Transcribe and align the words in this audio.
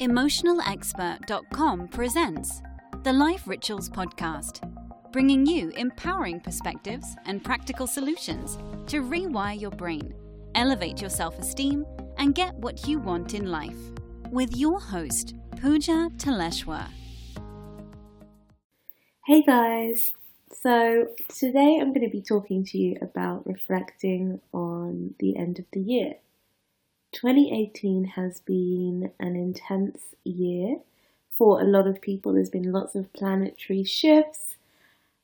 EmotionalExpert.com 0.00 1.88
presents 1.88 2.62
the 3.02 3.12
Life 3.12 3.46
Rituals 3.46 3.90
Podcast, 3.90 4.62
bringing 5.12 5.44
you 5.44 5.68
empowering 5.76 6.40
perspectives 6.40 7.16
and 7.26 7.44
practical 7.44 7.86
solutions 7.86 8.56
to 8.86 9.02
rewire 9.02 9.60
your 9.60 9.70
brain, 9.72 10.14
elevate 10.54 11.02
your 11.02 11.10
self 11.10 11.38
esteem, 11.38 11.84
and 12.16 12.34
get 12.34 12.54
what 12.54 12.88
you 12.88 12.98
want 12.98 13.34
in 13.34 13.50
life. 13.50 13.76
With 14.30 14.56
your 14.56 14.80
host, 14.80 15.34
Pooja 15.60 16.08
Taleshwar. 16.16 16.86
Hey 19.26 19.42
guys! 19.42 20.12
So, 20.62 21.08
today 21.28 21.78
I'm 21.78 21.92
going 21.92 22.06
to 22.06 22.10
be 22.10 22.22
talking 22.22 22.64
to 22.64 22.78
you 22.78 22.96
about 23.02 23.46
reflecting 23.46 24.40
on 24.54 25.14
the 25.18 25.36
end 25.36 25.58
of 25.58 25.66
the 25.74 25.80
year. 25.80 26.14
2018 27.12 28.04
has 28.04 28.40
been 28.40 29.10
an 29.18 29.34
intense 29.36 30.14
year 30.24 30.78
for 31.36 31.60
a 31.60 31.64
lot 31.64 31.86
of 31.86 32.00
people. 32.00 32.32
There's 32.32 32.50
been 32.50 32.72
lots 32.72 32.94
of 32.94 33.12
planetary 33.12 33.84
shifts, 33.84 34.56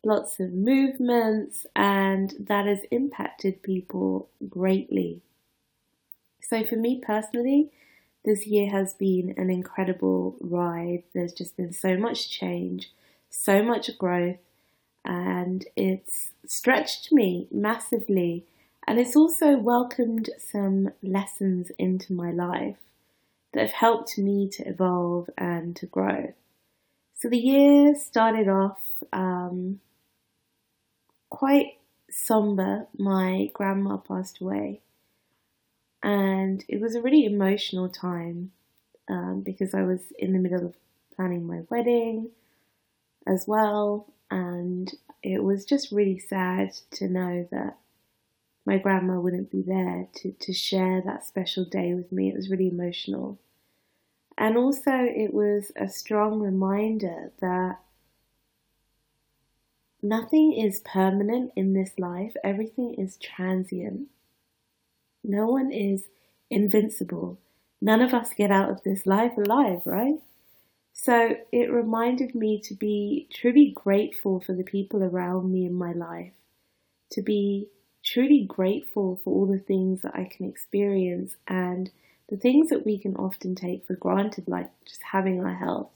lots 0.02 0.40
of 0.40 0.52
movements, 0.52 1.66
and 1.76 2.34
that 2.40 2.66
has 2.66 2.80
impacted 2.90 3.62
people 3.62 4.28
greatly. 4.48 5.20
So, 6.40 6.64
for 6.64 6.76
me 6.76 7.00
personally, 7.04 7.70
this 8.24 8.46
year 8.46 8.70
has 8.70 8.94
been 8.94 9.34
an 9.36 9.50
incredible 9.50 10.36
ride. 10.40 11.04
There's 11.14 11.32
just 11.32 11.56
been 11.56 11.72
so 11.72 11.96
much 11.96 12.30
change, 12.30 12.90
so 13.30 13.62
much 13.62 13.96
growth, 13.98 14.38
and 15.04 15.64
it's 15.76 16.30
stretched 16.46 17.12
me 17.12 17.46
massively 17.52 18.44
and 18.86 18.98
it's 18.98 19.16
also 19.16 19.56
welcomed 19.56 20.30
some 20.38 20.90
lessons 21.02 21.70
into 21.78 22.12
my 22.12 22.30
life 22.30 22.76
that 23.52 23.60
have 23.62 23.72
helped 23.72 24.18
me 24.18 24.48
to 24.48 24.68
evolve 24.68 25.28
and 25.36 25.74
to 25.76 25.86
grow. 25.86 26.32
So 27.14 27.28
the 27.28 27.38
year 27.38 27.94
started 27.96 28.48
off 28.48 28.78
um, 29.12 29.80
quite 31.30 31.78
somber. 32.10 32.86
My 32.96 33.50
grandma 33.54 33.96
passed 33.96 34.40
away, 34.40 34.82
and 36.02 36.64
it 36.68 36.80
was 36.80 36.94
a 36.94 37.02
really 37.02 37.24
emotional 37.24 37.88
time 37.88 38.52
um, 39.08 39.40
because 39.40 39.74
I 39.74 39.82
was 39.82 40.12
in 40.18 40.32
the 40.32 40.38
middle 40.38 40.64
of 40.64 40.76
planning 41.16 41.46
my 41.46 41.62
wedding 41.70 42.30
as 43.26 43.46
well, 43.48 44.06
and 44.30 44.92
it 45.22 45.42
was 45.42 45.64
just 45.64 45.90
really 45.90 46.18
sad 46.18 46.72
to 46.92 47.08
know 47.08 47.48
that 47.50 47.78
my 48.66 48.78
grandma 48.78 49.20
wouldn't 49.20 49.50
be 49.50 49.62
there 49.62 50.08
to, 50.16 50.32
to 50.32 50.52
share 50.52 51.00
that 51.00 51.24
special 51.24 51.64
day 51.64 51.94
with 51.94 52.10
me. 52.10 52.28
It 52.28 52.36
was 52.36 52.50
really 52.50 52.68
emotional. 52.68 53.38
And 54.36 54.56
also, 54.56 54.90
it 54.90 55.32
was 55.32 55.70
a 55.76 55.88
strong 55.88 56.40
reminder 56.40 57.32
that 57.40 57.78
nothing 60.02 60.52
is 60.52 60.80
permanent 60.80 61.52
in 61.56 61.72
this 61.72 61.92
life, 61.96 62.34
everything 62.44 62.94
is 62.94 63.16
transient. 63.16 64.08
No 65.22 65.46
one 65.46 65.72
is 65.72 66.04
invincible. 66.50 67.38
None 67.80 68.00
of 68.00 68.12
us 68.12 68.30
get 68.36 68.50
out 68.50 68.70
of 68.70 68.82
this 68.82 69.06
life 69.06 69.32
alive, 69.38 69.82
right? 69.84 70.16
So 70.92 71.36
it 71.52 71.70
reminded 71.70 72.34
me 72.34 72.60
to 72.64 72.74
be 72.74 73.28
truly 73.32 73.72
grateful 73.74 74.40
for 74.40 74.54
the 74.54 74.64
people 74.64 75.02
around 75.02 75.52
me 75.52 75.66
in 75.66 75.74
my 75.74 75.92
life, 75.92 76.32
to 77.12 77.22
be 77.22 77.68
truly 78.06 78.44
grateful 78.46 79.20
for 79.22 79.32
all 79.32 79.46
the 79.46 79.58
things 79.58 80.02
that 80.02 80.14
I 80.14 80.24
can 80.24 80.48
experience 80.48 81.34
and 81.48 81.90
the 82.28 82.36
things 82.36 82.68
that 82.68 82.86
we 82.86 82.98
can 82.98 83.16
often 83.16 83.54
take 83.54 83.84
for 83.84 83.94
granted, 83.94 84.48
like 84.48 84.70
just 84.86 85.02
having 85.12 85.44
our 85.44 85.54
health, 85.54 85.90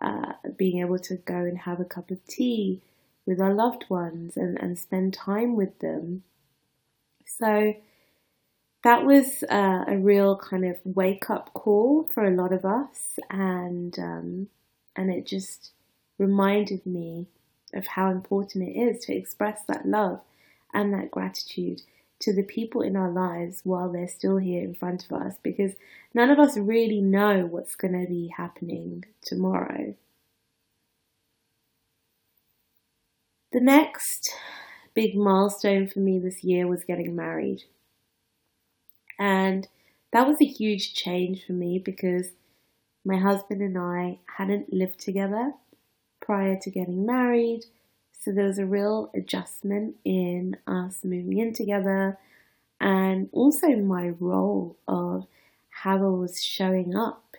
uh, 0.00 0.32
being 0.56 0.80
able 0.80 0.98
to 0.98 1.16
go 1.16 1.34
and 1.36 1.58
have 1.58 1.80
a 1.80 1.84
cup 1.84 2.10
of 2.10 2.24
tea 2.26 2.80
with 3.24 3.40
our 3.40 3.54
loved 3.54 3.84
ones 3.88 4.36
and, 4.36 4.60
and 4.60 4.78
spend 4.78 5.14
time 5.14 5.54
with 5.54 5.78
them. 5.78 6.24
So 7.24 7.74
that 8.82 9.04
was 9.04 9.44
uh, 9.48 9.84
a 9.86 9.96
real 9.96 10.36
kind 10.36 10.64
of 10.64 10.76
wake 10.84 11.30
up 11.30 11.52
call 11.54 12.10
for 12.12 12.24
a 12.24 12.34
lot 12.34 12.52
of 12.52 12.64
us, 12.64 13.18
and 13.30 13.96
um, 13.98 14.48
and 14.96 15.08
it 15.10 15.24
just 15.24 15.70
reminded 16.18 16.84
me 16.84 17.28
of 17.74 17.86
how 17.86 18.10
important 18.10 18.68
it 18.68 18.72
is 18.72 19.04
to 19.04 19.14
express 19.14 19.62
that 19.68 19.86
love 19.86 20.20
and 20.72 20.92
that 20.92 21.10
gratitude 21.10 21.82
to 22.20 22.32
the 22.32 22.42
people 22.42 22.82
in 22.82 22.96
our 22.96 23.10
lives 23.10 23.60
while 23.64 23.90
they're 23.90 24.06
still 24.06 24.36
here 24.36 24.62
in 24.62 24.74
front 24.74 25.04
of 25.04 25.12
us 25.12 25.34
because 25.42 25.72
none 26.14 26.30
of 26.30 26.38
us 26.38 26.56
really 26.56 27.00
know 27.00 27.46
what's 27.46 27.74
going 27.74 28.00
to 28.00 28.08
be 28.08 28.28
happening 28.36 29.04
tomorrow. 29.20 29.94
The 33.52 33.60
next 33.60 34.32
big 34.94 35.16
milestone 35.16 35.86
for 35.86 35.98
me 35.98 36.18
this 36.18 36.44
year 36.44 36.66
was 36.66 36.84
getting 36.84 37.16
married. 37.16 37.64
And 39.18 39.68
that 40.12 40.26
was 40.26 40.40
a 40.40 40.46
huge 40.46 40.94
change 40.94 41.44
for 41.46 41.52
me 41.52 41.78
because 41.78 42.28
my 43.04 43.18
husband 43.18 43.60
and 43.60 43.76
I 43.76 44.18
hadn't 44.36 44.72
lived 44.72 45.00
together 45.00 45.54
prior 46.20 46.56
to 46.62 46.70
getting 46.70 47.04
married. 47.04 47.64
So 48.22 48.30
there 48.30 48.46
was 48.46 48.60
a 48.60 48.66
real 48.66 49.10
adjustment 49.14 49.96
in 50.04 50.56
us 50.64 51.02
moving 51.02 51.38
in 51.38 51.52
together 51.52 52.18
and 52.80 53.28
also 53.32 53.70
my 53.70 54.10
role 54.10 54.76
of 54.86 55.26
how 55.70 55.96
I 55.96 56.08
was 56.08 56.40
showing 56.40 56.94
up 56.94 57.36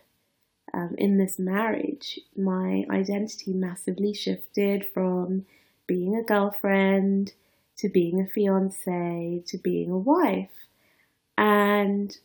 um, 0.73 0.95
in 0.97 1.17
this 1.17 1.39
marriage. 1.39 2.19
My 2.35 2.83
identity 2.91 3.53
massively 3.53 4.13
shifted 4.13 4.85
from 4.93 5.45
being 5.87 6.17
a 6.17 6.21
girlfriend 6.23 7.31
to 7.77 7.87
being 7.87 8.19
a 8.19 8.27
fiance 8.27 9.41
to 9.47 9.57
being 9.57 9.89
a 9.89 9.97
wife. 9.97 10.67
And 11.37 12.17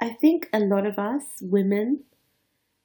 I 0.00 0.08
think 0.08 0.48
a 0.52 0.58
lot 0.58 0.86
of 0.86 0.98
us 0.98 1.22
women 1.40 2.00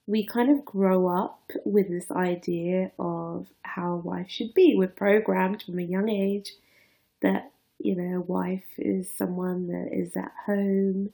we 0.08 0.26
kind 0.26 0.52
of 0.52 0.66
grow 0.66 1.08
up 1.08 1.52
with 1.64 1.90
this 1.90 2.12
idea 2.12 2.92
of 3.00 3.48
how 3.64 3.94
a 3.94 3.98
wife 3.98 4.30
should 4.30 4.54
be. 4.54 4.76
We're 4.76 4.88
programmed 4.88 5.64
from 5.64 5.80
a 5.80 5.84
young 5.84 6.10
age 6.10 6.54
that, 7.22 7.52
you 7.80 7.96
know, 7.96 8.18
a 8.18 8.22
wife 8.22 8.66
is 8.78 9.10
someone 9.10 9.68
that 9.68 9.90
is 9.92 10.16
at 10.16 10.32
home 10.46 11.12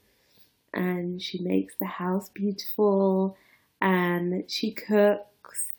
and 0.74 1.22
she 1.22 1.40
makes 1.40 1.76
the 1.76 1.86
house 1.86 2.30
beautiful 2.30 3.38
and 3.80 4.44
she 4.50 4.72
cooks 4.72 5.72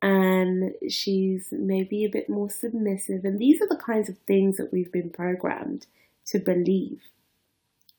and 0.00 0.72
she's 0.88 1.48
maybe 1.52 2.04
a 2.04 2.10
bit 2.10 2.28
more 2.28 2.48
submissive. 2.48 3.24
And 3.24 3.38
these 3.38 3.60
are 3.60 3.68
the 3.68 3.76
kinds 3.76 4.08
of 4.08 4.16
things 4.26 4.56
that 4.56 4.72
we've 4.72 4.92
been 4.92 5.10
programmed 5.10 5.86
to 6.26 6.38
believe. 6.38 7.02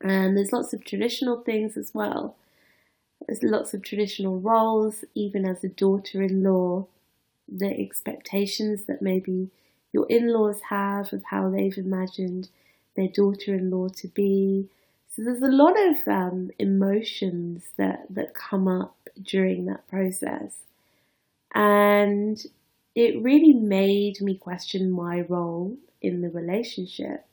And 0.02 0.36
there's 0.36 0.52
lots 0.52 0.74
of 0.74 0.84
traditional 0.84 1.42
things 1.42 1.78
as 1.78 1.92
well 1.94 2.36
there's 3.28 3.44
lots 3.44 3.74
of 3.74 3.84
traditional 3.84 4.40
roles, 4.40 5.04
even 5.14 5.46
as 5.46 5.64
a 5.64 5.70
daughter 5.70 6.22
in 6.24 6.44
law, 6.44 6.88
the 7.48 7.68
expectations 7.68 8.86
that 8.88 9.02
maybe 9.02 9.50
your 9.92 10.06
in 10.08 10.34
laws 10.34 10.62
have 10.70 11.12
of 11.14 11.24
how 11.26 11.50
they've 11.50 11.78
imagined 11.78 12.50
their 12.96 13.08
daughter 13.08 13.54
in 13.54 13.70
law 13.70 13.90
to 13.90 14.08
be. 14.08 14.70
So 15.14 15.24
there's 15.24 15.42
a 15.42 15.48
lot 15.48 15.76
of 15.78 16.08
um, 16.08 16.52
emotions 16.58 17.64
that, 17.78 18.06
that 18.10 18.34
come 18.34 18.68
up 18.68 18.96
during 19.22 19.66
that 19.66 19.88
process. 19.88 20.54
And 21.54 22.44
it 22.96 23.22
really 23.22 23.54
made 23.54 24.22
me 24.22 24.36
question 24.36 24.92
my 24.92 25.22
role 25.22 25.78
in 26.02 26.22
the 26.22 26.30
relationship. 26.30 27.26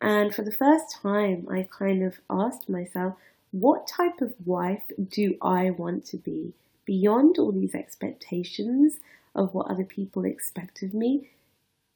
And 0.00 0.34
for 0.34 0.42
the 0.42 0.52
first 0.52 0.96
time, 1.02 1.46
I 1.50 1.68
kind 1.70 2.02
of 2.02 2.20
asked 2.28 2.68
myself, 2.68 3.14
what 3.52 3.86
type 3.86 4.20
of 4.20 4.34
wife 4.44 4.82
do 5.08 5.36
I 5.40 5.70
want 5.70 6.04
to 6.06 6.16
be 6.16 6.54
beyond 6.84 7.38
all 7.38 7.52
these 7.52 7.74
expectations 7.74 8.98
of 9.34 9.54
what 9.54 9.70
other 9.70 9.84
people 9.84 10.24
expect 10.24 10.82
of 10.82 10.92
me? 10.92 11.30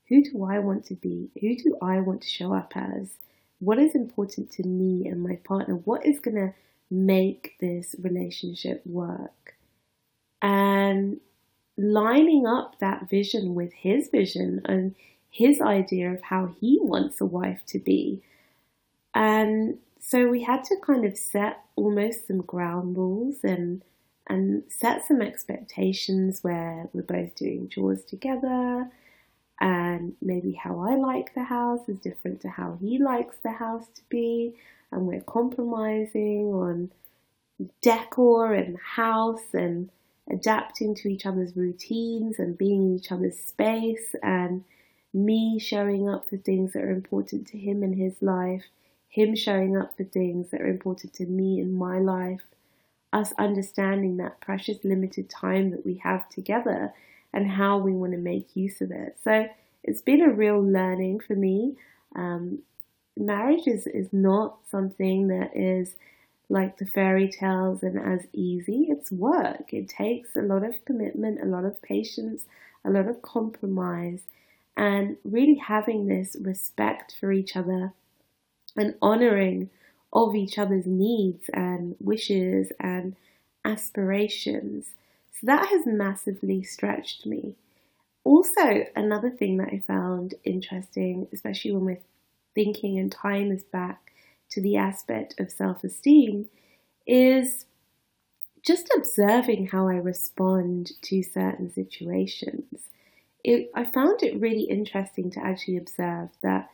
Who 0.09 0.23
do 0.23 0.45
I 0.45 0.59
want 0.61 0.85
to 0.87 0.95
be? 0.95 1.31
Who 1.41 1.57
do 1.57 1.77
I 1.83 1.99
want 2.01 2.23
to 2.23 2.29
show 2.29 2.55
up 2.55 2.73
as? 2.77 3.15
What 3.59 3.79
is 3.79 3.95
important 3.95 4.53
to 4.53 4.67
me 4.67 5.09
and 5.09 5.23
my 5.23 5.37
partner? 5.37 5.75
What 5.75 6.07
is 6.07 6.21
going 6.21 6.37
to 6.37 6.55
make 6.91 7.57
this 7.59 7.97
relationship 7.99 8.87
work? 8.87 9.57
And 10.41 11.21
lining 11.77 12.47
up 12.47 12.79
that 12.79 13.09
vision 13.09 13.55
with 13.55 13.73
his 13.73 14.09
vision 14.09 14.61
and 14.67 14.95
his 15.31 15.61
idea 15.61 16.13
of 16.13 16.23
how 16.23 16.55
he 16.61 16.79
wants 16.81 17.21
a 17.21 17.27
wife 17.27 17.61
to 17.69 17.79
be. 17.79 18.23
And 19.15 19.79
so 20.09 20.29
we 20.29 20.45
had 20.45 20.63
to 20.65 20.77
kind 20.77 21.05
of 21.05 21.19
set 21.19 21.65
almost 21.75 22.29
some 22.29 22.41
ground 22.43 22.97
rules 22.97 23.39
and 23.43 23.83
and 24.29 24.63
set 24.69 25.05
some 25.05 25.21
expectations 25.21 26.45
where 26.45 26.89
we're 26.93 27.03
both 27.03 27.35
doing 27.35 27.69
chores 27.69 28.05
together. 28.05 28.89
And 29.61 30.15
maybe 30.23 30.53
how 30.53 30.79
I 30.79 30.95
like 30.95 31.35
the 31.35 31.45
house 31.45 31.89
is 31.89 31.99
different 31.99 32.41
to 32.43 32.49
how 32.49 32.79
he 32.81 32.99
likes 32.99 33.37
the 33.43 33.53
house 33.53 33.87
to 33.97 34.03
be. 34.09 34.55
And 34.93 35.09
we're 35.09 35.23
compromising 35.23 36.53
on 36.53 36.93
decor 37.83 38.55
and 38.55 38.75
the 38.75 38.81
house 38.81 39.55
and 39.55 39.91
adapting 40.31 40.95
to 40.97 41.09
each 41.09 41.27
other's 41.27 41.57
routines 41.57 42.39
and 42.39 42.57
being 42.57 42.83
in 42.83 42.97
each 42.97 43.11
other's 43.11 43.39
space 43.39 44.15
and 44.23 44.63
me 45.13 45.59
showing 45.59 46.09
up 46.09 46.29
for 46.29 46.37
things 46.37 46.75
that 46.75 46.83
are 46.83 46.91
important 46.91 47.49
to 47.49 47.59
him 47.59 47.83
in 47.83 47.95
his 47.95 48.15
life, 48.21 48.65
him 49.09 49.35
showing 49.35 49.77
up 49.77 49.97
for 49.97 50.05
things 50.05 50.51
that 50.51 50.61
are 50.61 50.69
important 50.69 51.15
to 51.15 51.27
me 51.27 51.61
in 51.61 51.75
my 51.75 51.99
life, 51.99 52.43
us 53.13 53.33
understanding 53.39 54.17
that 54.19 54.41
precious 54.41 54.79
limited 54.85 55.31
time 55.31 55.71
that 55.71 55.87
we 55.87 55.95
have 56.05 56.29
together 56.29 56.93
and 57.33 57.51
how 57.53 57.79
we 57.79 57.93
want 57.93 58.13
to 58.13 58.19
make 58.19 58.55
use 58.55 58.81
of 58.81 58.91
it. 58.91 59.17
So 59.25 59.49
it's 59.83 60.03
been 60.03 60.21
a 60.21 60.33
real 60.33 60.61
learning 60.61 61.21
for 61.21 61.35
me. 61.35 61.77
Um, 62.15 62.61
marriage 63.17 63.67
is, 63.67 63.87
is 63.87 64.13
not 64.13 64.59
something 64.71 65.29
that 65.29 65.57
is 65.57 65.95
like 66.49 66.79
the 66.79 66.87
fairy 66.87 67.29
tales 67.29 67.83
and 67.83 67.99
as 67.99 68.27
easy. 68.33 68.87
It's 68.89 69.11
work. 69.11 69.73
It 69.73 69.89
takes 69.89 70.37
a 70.37 70.43
lot 70.43 70.65
of 70.65 70.85
commitment, 70.85 71.43
a 71.43 71.47
lot 71.47 71.65
of 71.65 71.81
patience, 71.83 72.45
a 72.85 72.91
lot 72.91 73.09
of 73.09 73.23
compromise, 73.23 74.21
and 74.77 75.17
really 75.25 75.57
having 75.57 76.07
this 76.07 76.37
respect 76.41 77.15
for 77.19 77.33
each 77.33 77.57
other 77.57 77.93
and 78.77 78.95
honoring 79.01 79.71
of 80.13 80.35
each 80.35 80.59
other's 80.59 80.87
needs 80.87 81.49
and 81.53 81.97
wishes 82.01 82.73
and 82.81 83.17
aspirations. 83.65 84.95
So 85.33 85.47
that 85.47 85.67
has 85.69 85.87
massively 85.87 86.63
stretched 86.63 87.27
me. 87.27 87.57
Also, 88.25 88.87
another 88.97 89.31
thing 89.31 89.59
that 89.59 89.69
I 89.69 89.83
found 89.87 90.35
interesting, 90.43 91.29
especially 91.33 91.73
when 91.73 91.85
we're 91.85 92.01
thinking 92.55 92.99
and 92.99 93.13
tying 93.13 93.51
this 93.51 93.63
back 93.63 94.13
to 94.51 94.61
the 94.61 94.77
aspect 94.77 95.39
of 95.39 95.51
self 95.51 95.85
esteem, 95.85 96.49
is 97.07 97.67
just 98.67 98.91
observing 98.97 99.69
how 99.69 99.87
I 99.89 99.95
respond 99.95 100.93
to 101.03 101.23
certain 101.23 101.73
situations. 101.73 102.89
It, 103.45 103.71
I 103.75 103.85
found 103.85 104.25
it 104.25 104.41
really 104.41 104.65
interesting 104.65 105.31
to 105.33 105.41
actually 105.41 105.77
observe 105.77 106.31
that 106.43 106.71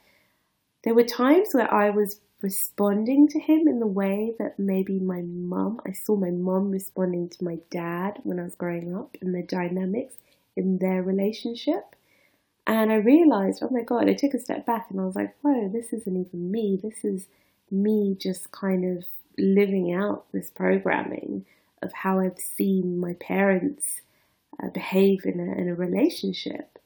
there 0.84 0.94
were 0.94 1.04
times 1.04 1.48
where 1.52 1.72
I 1.72 1.90
was 1.90 2.20
responding 2.40 3.28
to 3.28 3.38
him 3.38 3.68
in 3.68 3.78
the 3.78 3.86
way 3.86 4.34
that 4.38 4.58
maybe 4.58 4.98
my 4.98 5.22
mum, 5.22 5.80
I 5.86 5.92
saw 5.92 6.16
my 6.16 6.30
mum 6.30 6.70
responding 6.70 7.28
to 7.30 7.44
my 7.44 7.58
dad 7.70 8.18
when 8.24 8.40
I 8.40 8.44
was 8.44 8.56
growing 8.56 8.94
up 8.94 9.16
and 9.20 9.34
the 9.34 9.42
dynamics 9.42 10.14
in 10.56 10.78
their 10.78 11.02
relationship. 11.02 11.94
And 12.66 12.92
I 12.92 12.96
realized, 12.96 13.60
oh 13.62 13.70
my 13.70 13.82
God, 13.82 14.08
I 14.08 14.14
took 14.14 14.34
a 14.34 14.40
step 14.40 14.66
back 14.66 14.86
and 14.90 15.00
I 15.00 15.04
was 15.04 15.16
like, 15.16 15.36
whoa, 15.42 15.68
this 15.68 15.92
isn't 15.92 16.26
even 16.26 16.50
me. 16.50 16.78
This 16.82 17.04
is 17.04 17.26
me 17.70 18.16
just 18.20 18.50
kind 18.50 18.98
of 18.98 19.04
living 19.38 19.92
out 19.92 20.26
this 20.32 20.50
programming 20.50 21.46
of 21.80 21.92
how 21.92 22.20
I've 22.20 22.38
seen 22.38 22.98
my 22.98 23.14
parents 23.14 24.02
uh, 24.62 24.68
behave 24.68 25.24
in 25.24 25.40
a, 25.40 25.60
in 25.60 25.68
a 25.68 25.74
relationship. 25.74 26.78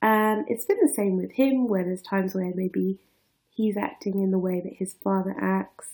And 0.00 0.44
it's 0.48 0.64
been 0.64 0.78
the 0.80 0.92
same 0.94 1.16
with 1.16 1.32
him, 1.32 1.66
where 1.66 1.84
there's 1.84 2.02
times 2.02 2.34
where 2.34 2.52
maybe 2.54 2.98
he's 3.58 3.76
acting 3.76 4.22
in 4.22 4.30
the 4.30 4.38
way 4.38 4.60
that 4.60 4.74
his 4.82 4.94
father 5.04 5.34
acts, 5.40 5.90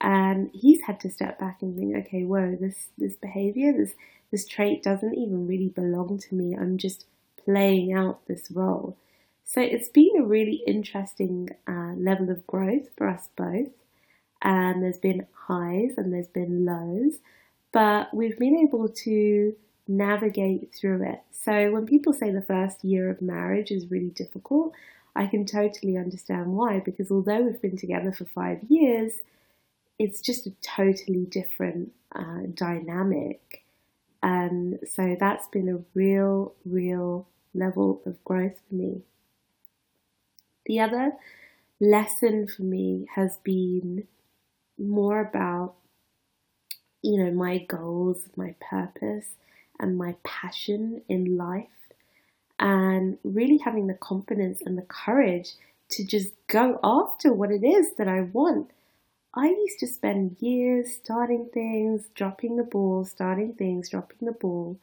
and 0.00 0.50
he's 0.52 0.82
had 0.82 0.98
to 1.00 1.10
step 1.10 1.38
back 1.38 1.62
and 1.62 1.76
think, 1.76 1.96
okay, 1.96 2.24
whoa, 2.24 2.56
this 2.60 2.88
this 2.98 3.14
behavior, 3.14 3.72
this 3.72 3.94
this 4.30 4.44
trait 4.44 4.82
doesn't 4.82 5.14
even 5.14 5.46
really 5.46 5.68
belong 5.68 6.18
to 6.18 6.34
me. 6.34 6.54
I'm 6.54 6.76
just 6.76 7.06
playing 7.44 7.94
out 7.94 8.26
this 8.26 8.50
role. 8.50 8.96
So 9.44 9.62
it's 9.62 9.88
been 9.88 10.16
a 10.18 10.24
really 10.36 10.62
interesting 10.66 11.48
uh, 11.66 11.94
level 11.96 12.28
of 12.30 12.46
growth 12.46 12.88
for 12.96 13.08
us 13.08 13.30
both. 13.34 13.72
And 14.42 14.82
there's 14.82 14.98
been 14.98 15.26
highs 15.46 15.94
and 15.96 16.12
there's 16.12 16.28
been 16.40 16.66
lows, 16.66 17.14
but 17.72 18.12
we've 18.12 18.38
been 18.38 18.58
able 18.58 18.88
to 19.06 19.56
navigate 19.88 20.74
through 20.74 21.02
it. 21.10 21.20
So 21.32 21.72
when 21.72 21.86
people 21.86 22.12
say 22.12 22.30
the 22.30 22.42
first 22.42 22.84
year 22.84 23.08
of 23.08 23.22
marriage 23.22 23.70
is 23.70 23.90
really 23.90 24.10
difficult, 24.10 24.74
I 25.18 25.26
can 25.26 25.44
totally 25.44 25.96
understand 25.96 26.52
why, 26.52 26.78
because 26.78 27.10
although 27.10 27.42
we've 27.42 27.60
been 27.60 27.76
together 27.76 28.12
for 28.12 28.24
five 28.24 28.60
years, 28.68 29.14
it's 29.98 30.20
just 30.20 30.46
a 30.46 30.52
totally 30.62 31.26
different 31.26 31.92
uh, 32.14 32.42
dynamic. 32.54 33.64
And 34.22 34.78
so 34.88 35.16
that's 35.18 35.48
been 35.48 35.68
a 35.68 35.82
real, 35.92 36.54
real 36.64 37.26
level 37.52 38.00
of 38.06 38.22
growth 38.22 38.60
for 38.68 38.76
me. 38.76 39.02
The 40.66 40.78
other 40.78 41.12
lesson 41.80 42.46
for 42.46 42.62
me 42.62 43.08
has 43.16 43.38
been 43.42 44.06
more 44.78 45.20
about, 45.20 45.74
you 47.02 47.24
know, 47.24 47.32
my 47.32 47.58
goals, 47.58 48.28
my 48.36 48.54
purpose, 48.60 49.30
and 49.80 49.98
my 49.98 50.14
passion 50.22 51.02
in 51.08 51.36
life 51.36 51.77
and 52.58 53.18
really 53.22 53.58
having 53.58 53.86
the 53.86 53.94
confidence 53.94 54.60
and 54.62 54.76
the 54.76 54.82
courage 54.82 55.52
to 55.90 56.04
just 56.04 56.30
go 56.48 56.78
after 56.82 57.32
what 57.32 57.50
it 57.50 57.64
is 57.64 57.94
that 57.96 58.08
I 58.08 58.22
want. 58.22 58.70
I 59.34 59.48
used 59.48 59.78
to 59.80 59.86
spend 59.86 60.36
years 60.40 60.94
starting 60.94 61.48
things, 61.52 62.08
dropping 62.14 62.56
the 62.56 62.64
ball, 62.64 63.04
starting 63.04 63.54
things, 63.54 63.90
dropping 63.90 64.26
the 64.26 64.32
ball. 64.32 64.78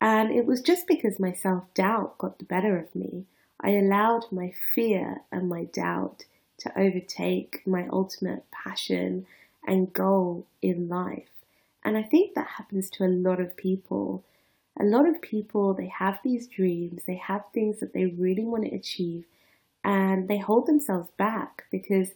And 0.00 0.30
it 0.30 0.46
was 0.46 0.60
just 0.60 0.86
because 0.86 1.18
my 1.18 1.32
self 1.32 1.64
doubt 1.74 2.18
got 2.18 2.38
the 2.38 2.44
better 2.44 2.78
of 2.78 2.94
me. 2.94 3.24
I 3.60 3.70
allowed 3.70 4.30
my 4.30 4.52
fear 4.74 5.22
and 5.32 5.48
my 5.48 5.64
doubt 5.64 6.24
to 6.58 6.78
overtake 6.78 7.62
my 7.66 7.86
ultimate 7.92 8.44
passion 8.50 9.26
and 9.66 9.92
goal 9.92 10.46
in 10.62 10.88
life. 10.88 11.28
And 11.84 11.96
I 11.96 12.02
think 12.02 12.34
that 12.34 12.46
happens 12.56 12.90
to 12.90 13.04
a 13.04 13.08
lot 13.08 13.40
of 13.40 13.56
people 13.56 14.24
a 14.80 14.84
lot 14.84 15.08
of 15.08 15.20
people 15.20 15.74
they 15.74 15.88
have 15.88 16.18
these 16.22 16.46
dreams, 16.46 17.02
they 17.06 17.16
have 17.16 17.44
things 17.52 17.80
that 17.80 17.92
they 17.92 18.06
really 18.06 18.44
want 18.44 18.64
to 18.64 18.74
achieve, 18.74 19.24
and 19.84 20.28
they 20.28 20.38
hold 20.38 20.66
themselves 20.66 21.10
back 21.16 21.64
because 21.70 22.10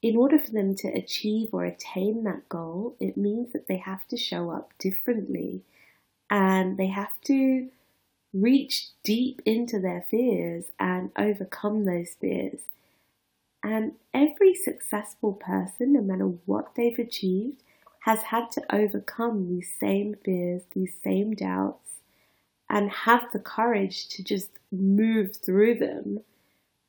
in 0.00 0.16
order 0.16 0.38
for 0.38 0.52
them 0.52 0.74
to 0.76 0.88
achieve 0.88 1.48
or 1.52 1.64
attain 1.64 2.24
that 2.24 2.48
goal, 2.48 2.96
it 3.00 3.16
means 3.16 3.52
that 3.52 3.66
they 3.66 3.78
have 3.78 4.06
to 4.08 4.16
show 4.16 4.50
up 4.50 4.72
differently 4.78 5.62
and 6.30 6.76
they 6.76 6.86
have 6.86 7.20
to 7.24 7.68
reach 8.32 8.88
deep 9.02 9.42
into 9.44 9.80
their 9.80 10.04
fears 10.08 10.66
and 10.78 11.10
overcome 11.16 11.84
those 11.84 12.10
fears. 12.20 12.60
And 13.62 13.92
every 14.14 14.54
successful 14.54 15.32
person, 15.32 15.94
no 15.94 16.00
matter 16.00 16.26
what 16.46 16.74
they've 16.76 16.98
achieved, 16.98 17.62
has 18.08 18.22
had 18.22 18.50
to 18.50 18.62
overcome 18.74 19.50
these 19.50 19.70
same 19.78 20.16
fears, 20.24 20.62
these 20.72 20.94
same 21.04 21.34
doubts, 21.34 21.90
and 22.70 22.90
have 22.90 23.30
the 23.34 23.38
courage 23.38 24.08
to 24.08 24.24
just 24.24 24.48
move 24.72 25.36
through 25.36 25.74
them. 25.74 26.18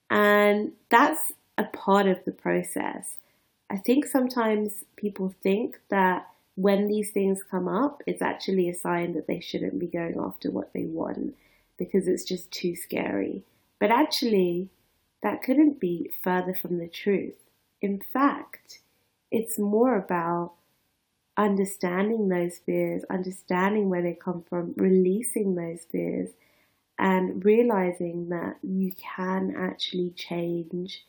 And 0.10 0.72
that's 0.90 1.34
a 1.58 1.66
part 1.66 2.08
of 2.08 2.24
the 2.24 2.32
process. 2.32 3.18
I 3.70 3.76
think 3.76 4.06
sometimes 4.06 4.86
people 4.96 5.36
think 5.44 5.82
that 5.90 6.26
when 6.56 6.88
these 6.88 7.12
things 7.12 7.44
come 7.44 7.68
up, 7.68 8.02
it's 8.08 8.22
actually 8.22 8.70
a 8.70 8.74
sign 8.74 9.12
that 9.16 9.28
they 9.28 9.42
shouldn't 9.42 9.78
be 9.78 9.88
going 9.88 10.18
after 10.18 10.50
what 10.50 10.72
they 10.72 10.86
want 10.86 11.36
because 11.78 12.08
it's 12.08 12.24
just 12.24 12.50
too 12.50 12.78
scary. 12.78 13.44
But 13.78 13.92
actually, 13.92 14.70
that 15.22 15.44
couldn't 15.44 15.82
be 15.82 16.14
further 16.24 16.54
from 16.54 16.78
the 16.78 16.88
truth. 16.88 17.44
In 17.82 18.02
fact, 18.14 18.80
it's 19.32 19.60
more 19.60 19.98
about 19.98 20.54
understanding 21.40 22.28
those 22.28 22.58
fears, 22.58 23.04
understanding 23.10 23.90
where 23.90 24.02
they 24.02 24.14
come 24.14 24.44
from, 24.50 24.74
releasing 24.76 25.56
those 25.56 25.86
fears, 25.90 26.30
and 27.00 27.46
realizing 27.46 28.28
that 28.28 28.58
you 28.62 28.92
can 29.16 29.56
actually 29.58 30.12
change 30.12 31.06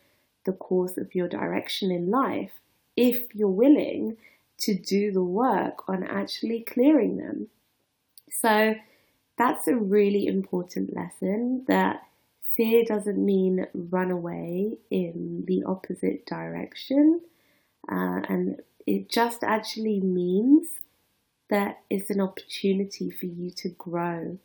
the 0.47 0.53
course 0.53 0.97
of 0.97 1.17
your 1.17 1.29
direction 1.29 1.91
in 1.91 2.11
life 2.11 2.53
if 2.97 3.35
you're 3.35 3.49
willing 3.49 4.17
to 4.57 4.73
do 4.73 5.11
the 5.11 5.23
work 5.23 5.89
on 5.89 6.05
actually 6.05 6.61
clearing 6.61 7.17
them. 7.17 7.49
So 8.31 8.77
that's 9.37 9.67
a 9.67 9.75
really 9.75 10.27
important 10.27 10.95
lesson 10.95 11.65
that 11.67 12.07
fear 12.57 12.85
doesn't 12.85 13.19
mean 13.19 13.67
run 13.75 14.13
away 14.13 14.79
in 14.91 15.45
the 15.49 15.65
opposite 15.65 16.25
direction. 16.25 17.21
Uh, 17.91 18.21
and 18.29 18.61
it 18.87 19.09
just 19.09 19.43
actually 19.43 20.01
means 20.01 20.67
that 21.49 21.81
it's 21.91 22.11
an 22.11 22.21
opportunity 22.21 23.11
for 23.11 23.27
you 23.27 23.51
to 23.51 23.69
grow. 23.71 24.39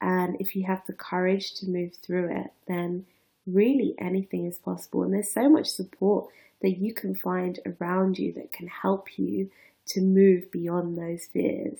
And 0.00 0.36
if 0.40 0.54
you 0.54 0.64
have 0.64 0.82
the 0.86 0.92
courage 0.92 1.54
to 1.54 1.66
move 1.66 1.92
through 1.96 2.36
it, 2.36 2.52
then 2.66 3.06
really 3.46 3.94
anything 3.98 4.46
is 4.46 4.58
possible. 4.58 5.02
And 5.02 5.12
there's 5.12 5.32
so 5.32 5.48
much 5.48 5.68
support 5.68 6.28
that 6.62 6.78
you 6.78 6.92
can 6.92 7.14
find 7.14 7.58
around 7.66 8.18
you 8.18 8.32
that 8.34 8.52
can 8.52 8.68
help 8.68 9.18
you 9.18 9.50
to 9.86 10.00
move 10.00 10.50
beyond 10.50 10.96
those 10.96 11.26
fears. 11.26 11.78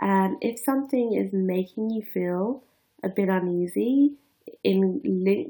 And 0.00 0.36
if 0.40 0.58
something 0.58 1.14
is 1.14 1.32
making 1.32 1.90
you 1.90 2.02
feel 2.02 2.62
a 3.02 3.08
bit 3.08 3.28
uneasy, 3.28 4.14
in 4.64 5.00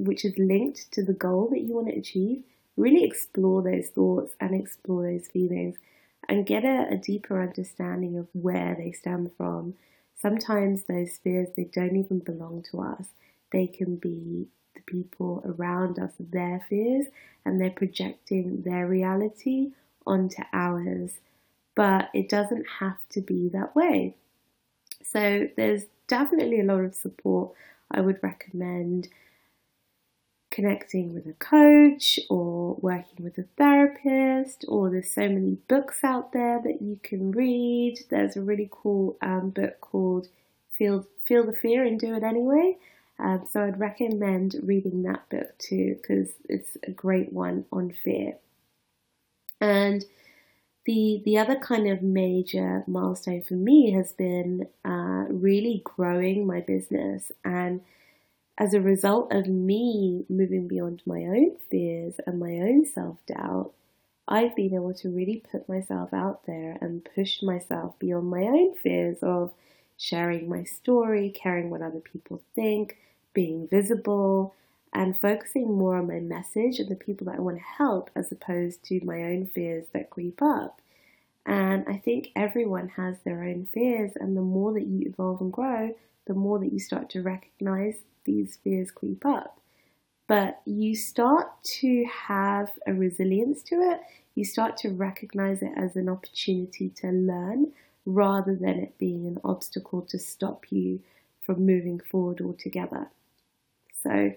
which 0.05 0.25
is 0.25 0.35
linked 0.39 0.91
to 0.93 1.05
the 1.05 1.13
goal 1.13 1.49
that 1.51 1.63
you 1.63 1.75
want 1.75 1.89
to 1.89 1.99
achieve, 1.99 2.43
really 2.79 3.05
explore 3.05 3.63
those 3.63 3.89
thoughts 3.89 4.35
and 4.41 4.55
explore 4.55 5.03
those 5.03 5.27
feelings 5.29 5.77
and 6.29 6.47
get 6.47 6.65
a, 6.65 6.87
a 6.91 6.97
deeper 6.97 7.43
understanding 7.43 8.17
of 8.17 8.29
where 8.33 8.75
they 8.79 8.93
stem 8.93 9.31
from. 9.37 9.75
Sometimes 10.21 10.83
those 10.85 11.19
fears, 11.23 11.49
they 11.57 11.65
don't 11.65 11.97
even 11.97 12.21
belong 12.21 12.65
to 12.71 12.81
us. 12.81 13.09
They 13.53 13.67
can 13.67 13.97
be 13.97 14.49
the 14.75 14.83
people 14.83 15.43
around 15.45 15.99
us, 15.99 16.13
their 16.19 16.65
fears, 16.69 17.07
and 17.45 17.61
they're 17.61 17.71
projecting 17.71 18.63
their 18.63 18.87
reality 18.87 19.73
onto 20.07 20.43
ours. 20.53 21.19
But 21.75 22.11
it 22.13 22.29
doesn't 22.29 22.67
have 22.81 22.99
to 23.11 23.21
be 23.21 23.49
that 23.51 23.75
way. 23.75 24.15
So 25.03 25.49
there's 25.57 25.85
definitely 26.09 26.61
a 26.61 26.65
lot 26.65 26.81
of 26.81 26.95
support 26.95 27.53
I 27.91 28.01
would 28.01 28.23
recommend 28.23 29.09
connecting 30.59 31.15
with 31.15 31.25
a 31.25 31.35
coach 31.35 32.19
or 32.29 32.75
working 32.81 33.23
with 33.25 33.39
a 33.39 33.45
therapist, 33.57 34.65
or 34.67 34.91
there's 34.91 35.09
so 35.09 35.29
many 35.29 35.57
books 35.69 36.03
out 36.03 36.33
there 36.33 36.61
that 36.61 36.83
you 36.83 36.99
can 37.05 37.31
read. 37.31 37.97
There's 38.11 38.37
a 38.37 38.41
really 38.41 38.69
cool 38.69 39.17
um, 39.23 39.51
book 39.51 39.81
called 39.81 40.27
Feel, 40.77 41.07
Feel 41.25 41.47
the 41.47 41.53
Fear 41.53 41.85
and 41.85 42.01
Do 42.01 42.13
It 42.17 42.25
Anyway. 42.25 42.77
Um, 43.21 43.47
so 43.49 43.63
I'd 43.63 43.79
recommend 43.79 44.57
reading 44.65 45.05
that 45.05 45.29
book 45.29 45.57
too 45.59 45.97
because 46.03 46.31
it's 46.49 46.77
a 46.83 46.91
great 46.91 47.33
one 47.33 47.65
on 47.71 47.93
fear. 47.93 48.35
And 49.61 50.05
the 50.87 51.23
the 51.25 51.39
other 51.39 51.55
kind 51.55 51.89
of 51.89 52.03
major 52.03 52.83
milestone 52.89 53.43
for 53.43 53.55
me 53.55 53.93
has 53.93 54.11
been 54.11 54.67
uh, 54.85 55.27
really 55.29 55.83
growing 55.85 56.49
my 56.49 56.61
business 56.61 57.31
and 57.45 57.81
as 58.59 58.75
a 58.75 58.81
result 58.81 59.33
of 59.33 59.47
me 59.47 60.27
moving 60.29 60.67
beyond 60.67 61.01
my 61.07 61.21
own 61.21 61.57
fears 61.71 62.15
and 62.27 62.41
my 62.41 62.55
own 62.55 62.85
self 62.85 63.19
doubt, 63.27 63.71
I've 64.27 64.57
been 64.57 64.75
able 64.75 64.93
to 64.95 65.09
really 65.09 65.43
put 65.51 65.69
myself 65.69 66.13
out 66.13 66.45
there 66.45 66.77
and 66.81 67.09
push 67.15 67.41
myself 67.41 67.99
beyond 68.01 68.29
my 68.29 68.43
own 68.43 68.75
fears 68.75 69.19
of 69.23 69.53
sharing 69.97 70.49
my 70.49 70.65
story, 70.65 71.31
caring 71.31 71.71
what 71.71 71.83
other 71.83 72.01
people 72.01 72.43
think, 72.55 72.99
being 73.33 73.69
visible, 73.69 74.55
and 74.93 75.19
focusing 75.19 75.79
more 75.79 75.97
on 75.97 76.09
my 76.09 76.19
message 76.19 76.81
and 76.81 76.89
the 76.89 76.97
people 76.97 77.27
that 77.27 77.37
I 77.37 77.41
want 77.41 77.59
to 77.59 77.63
help 77.63 78.11
as 78.17 78.33
opposed 78.33 78.83
to 78.87 79.05
my 79.05 79.23
own 79.23 79.47
fears 79.47 79.87
that 79.93 80.11
creep 80.11 80.43
up. 80.43 80.81
And 81.47 81.85
I 81.89 81.97
think 81.97 82.31
everyone 82.35 82.89
has 82.91 83.17
their 83.25 83.45
own 83.45 83.69
fears, 83.73 84.13
and 84.17 84.37
the 84.37 84.43
more 84.43 84.73
that 84.73 84.87
you 84.87 85.09
evolve 85.09 85.41
and 85.41 85.53
grow, 85.53 85.95
the 86.27 86.35
more 86.35 86.59
that 86.59 86.73
you 86.73 86.81
start 86.81 87.09
to 87.11 87.23
recognize 87.23 87.95
these 88.29 88.59
fears 88.63 88.91
creep 88.91 89.25
up. 89.25 89.59
But 90.27 90.61
you 90.67 90.95
start 90.95 91.63
to 91.81 92.05
have 92.05 92.71
a 92.87 92.93
resilience 92.93 93.63
to 93.65 93.77
it. 93.77 94.01
You 94.35 94.45
start 94.45 94.77
to 94.79 94.91
recognize 94.91 95.63
it 95.63 95.73
as 95.75 95.97
an 95.97 96.09
opportunity 96.09 96.91
to 96.97 97.09
learn 97.09 97.73
rather 98.05 98.55
than 98.55 98.79
it 98.79 98.99
being 98.99 99.27
an 99.27 99.39
obstacle 99.43 100.03
to 100.03 100.19
stop 100.19 100.67
you 100.71 101.01
from 101.43 101.65
moving 101.65 101.99
forward 101.99 102.41
altogether. 102.41 103.09
So, 104.03 104.35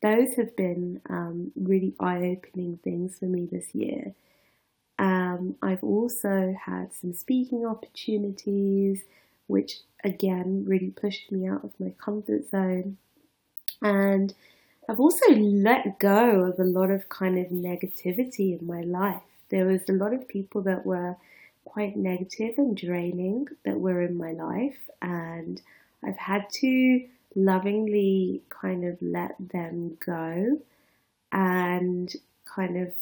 those 0.00 0.34
have 0.34 0.56
been 0.56 1.00
um, 1.08 1.52
really 1.54 1.94
eye 2.00 2.36
opening 2.36 2.78
things 2.82 3.18
for 3.18 3.26
me 3.26 3.46
this 3.50 3.74
year. 3.74 4.14
Um, 4.98 5.56
I've 5.62 5.82
also 5.82 6.56
had 6.64 6.92
some 6.92 7.12
speaking 7.12 7.66
opportunities, 7.66 9.02
which 9.46 9.80
again 10.04 10.64
really 10.66 10.90
pushed 10.90 11.30
me 11.32 11.46
out 11.46 11.64
of 11.64 11.72
my 11.78 11.92
comfort 11.98 12.48
zone. 12.50 12.98
And 13.82 14.34
I've 14.88 15.00
also 15.00 15.30
let 15.30 15.98
go 15.98 16.44
of 16.44 16.58
a 16.58 16.64
lot 16.64 16.90
of 16.90 17.08
kind 17.08 17.38
of 17.38 17.48
negativity 17.48 18.58
in 18.58 18.66
my 18.66 18.80
life. 18.82 19.22
There 19.50 19.66
was 19.66 19.88
a 19.88 19.92
lot 19.92 20.12
of 20.12 20.28
people 20.28 20.62
that 20.62 20.86
were 20.86 21.16
quite 21.64 21.96
negative 21.96 22.58
and 22.58 22.76
draining 22.76 23.48
that 23.64 23.80
were 23.80 24.02
in 24.02 24.16
my 24.16 24.32
life, 24.32 24.78
and 25.00 25.60
I've 26.02 26.18
had 26.18 26.48
to 26.60 27.06
lovingly 27.34 28.42
kind 28.50 28.84
of 28.84 28.98
let 29.00 29.36
them 29.38 29.96
go 30.04 30.58
and 31.32 32.14
kind 32.44 32.76
of 32.76 32.92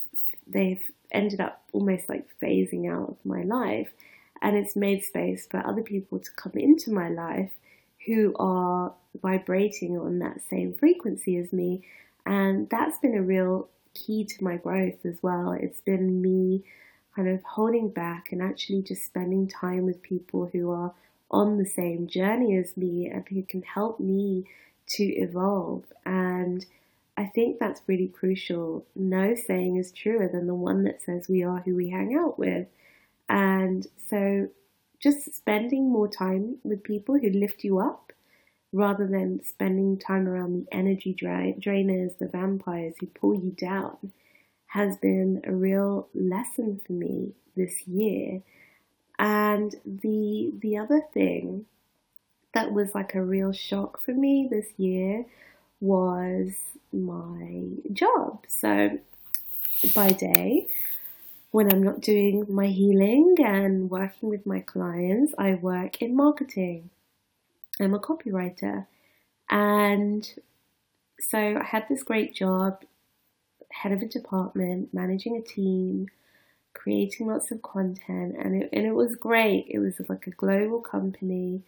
they've 0.46 0.90
ended 1.10 1.40
up 1.40 1.62
almost 1.72 2.08
like 2.08 2.26
phasing 2.40 2.90
out 2.90 3.10
of 3.10 3.16
my 3.24 3.42
life 3.42 3.90
and 4.42 4.56
it's 4.56 4.76
made 4.76 5.04
space 5.04 5.46
for 5.50 5.64
other 5.66 5.82
people 5.82 6.18
to 6.18 6.30
come 6.32 6.52
into 6.54 6.92
my 6.92 7.08
life 7.08 7.50
who 8.06 8.34
are 8.38 8.92
vibrating 9.20 9.98
on 9.98 10.18
that 10.20 10.40
same 10.48 10.72
frequency 10.72 11.36
as 11.36 11.52
me. 11.52 11.82
And 12.24 12.68
that's 12.70 12.98
been 12.98 13.14
a 13.14 13.22
real 13.22 13.68
key 13.94 14.24
to 14.24 14.44
my 14.44 14.56
growth 14.56 15.04
as 15.04 15.18
well. 15.22 15.52
It's 15.52 15.80
been 15.80 16.22
me 16.22 16.64
kind 17.14 17.28
of 17.28 17.42
holding 17.42 17.88
back 17.88 18.28
and 18.30 18.40
actually 18.42 18.82
just 18.82 19.04
spending 19.04 19.48
time 19.48 19.84
with 19.84 20.02
people 20.02 20.48
who 20.52 20.70
are 20.70 20.94
on 21.30 21.58
the 21.58 21.66
same 21.66 22.06
journey 22.06 22.56
as 22.56 22.76
me 22.76 23.06
and 23.06 23.26
who 23.28 23.42
can 23.42 23.62
help 23.62 24.00
me 24.00 24.44
to 24.86 25.04
evolve. 25.04 25.84
And 26.04 26.64
I 27.16 27.26
think 27.26 27.58
that's 27.58 27.82
really 27.86 28.08
crucial. 28.08 28.86
No 28.94 29.34
saying 29.34 29.76
is 29.76 29.92
truer 29.92 30.28
than 30.28 30.46
the 30.46 30.54
one 30.54 30.84
that 30.84 31.02
says 31.02 31.28
we 31.28 31.42
are 31.42 31.58
who 31.58 31.76
we 31.76 31.90
hang 31.90 32.16
out 32.16 32.38
with. 32.38 32.66
And 33.28 33.86
so 34.08 34.48
just 35.00 35.34
spending 35.34 35.90
more 35.90 36.08
time 36.08 36.58
with 36.62 36.82
people 36.84 37.18
who 37.18 37.30
lift 37.30 37.64
you 37.64 37.78
up 37.78 38.12
rather 38.72 39.06
than 39.06 39.42
spending 39.44 39.98
time 39.98 40.28
around 40.28 40.54
the 40.66 40.74
energy 40.74 41.12
dra- 41.12 41.54
drainers, 41.54 42.16
the 42.18 42.28
vampires 42.28 42.94
who 43.00 43.06
pull 43.06 43.34
you 43.34 43.50
down, 43.50 44.12
has 44.68 44.96
been 44.98 45.40
a 45.44 45.52
real 45.52 46.08
lesson 46.14 46.80
for 46.86 46.92
me 46.92 47.32
this 47.56 47.86
year. 47.86 48.42
And 49.18 49.74
the 49.84 50.52
the 50.60 50.78
other 50.78 51.02
thing 51.12 51.66
that 52.54 52.72
was 52.72 52.94
like 52.94 53.14
a 53.14 53.22
real 53.22 53.52
shock 53.52 54.02
for 54.02 54.12
me 54.12 54.48
this 54.50 54.66
year 54.76 55.24
was 55.80 56.54
my 56.92 57.62
job. 57.92 58.44
So 58.48 58.98
by 59.94 60.10
day, 60.10 60.66
when 61.50 61.72
I'm 61.72 61.82
not 61.82 62.00
doing 62.00 62.46
my 62.48 62.68
healing 62.68 63.34
and 63.38 63.90
working 63.90 64.28
with 64.28 64.46
my 64.46 64.60
clients, 64.60 65.34
I 65.36 65.54
work 65.54 66.00
in 66.00 66.14
marketing. 66.14 66.90
I'm 67.80 67.94
a 67.94 67.98
copywriter. 67.98 68.86
And 69.48 70.28
so 71.18 71.38
I 71.38 71.64
had 71.64 71.86
this 71.88 72.04
great 72.04 72.34
job, 72.34 72.84
head 73.70 73.92
of 73.92 74.00
a 74.00 74.06
department, 74.06 74.94
managing 74.94 75.36
a 75.36 75.42
team, 75.42 76.08
creating 76.72 77.26
lots 77.26 77.50
of 77.50 77.62
content, 77.62 78.36
and 78.38 78.62
it, 78.62 78.70
and 78.72 78.86
it 78.86 78.94
was 78.94 79.16
great. 79.16 79.66
It 79.68 79.80
was 79.80 80.00
like 80.08 80.28
a 80.28 80.30
global 80.30 80.80
company. 80.80 81.62